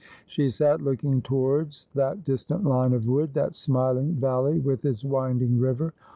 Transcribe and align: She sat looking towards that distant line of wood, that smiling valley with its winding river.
She 0.25 0.49
sat 0.49 0.81
looking 0.81 1.21
towards 1.21 1.85
that 1.93 2.23
distant 2.23 2.63
line 2.63 2.93
of 2.93 3.05
wood, 3.07 3.35
that 3.35 3.55
smiling 3.55 4.13
valley 4.13 4.57
with 4.57 4.83
its 4.83 5.03
winding 5.05 5.59
river. 5.59 5.93